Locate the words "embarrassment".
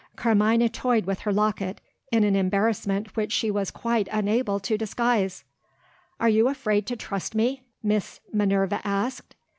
2.35-3.15